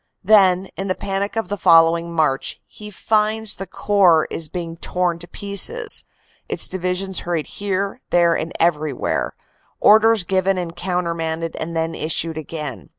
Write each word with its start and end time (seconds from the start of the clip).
Then, 0.23 0.65
in 0.77 0.87
the 0.87 0.95
panic 0.95 1.35
of 1.35 1.47
the 1.47 1.59
following 1.59 2.11
March, 2.11 2.59
he 2.65 2.89
finds 2.89 3.57
the 3.57 3.67
Corps 3.67 4.27
is 4.31 4.49
being 4.49 4.77
torn 4.77 5.19
to 5.19 5.27
pieces, 5.27 6.05
its 6.49 6.67
Divisions 6.67 7.19
hurried 7.19 7.45
here, 7.45 8.01
there 8.09 8.33
and 8.35 8.51
everywhere; 8.59 9.35
orders 9.79 10.23
given 10.23 10.57
and 10.57 10.75
countermanded 10.75 11.55
and 11.59 11.75
then 11.75 11.93
issued 11.93 12.35
again. 12.39 12.89